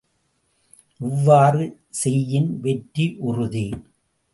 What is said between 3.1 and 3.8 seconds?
உறுதி.